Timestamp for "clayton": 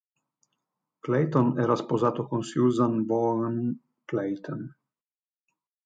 1.03-1.59, 4.05-4.75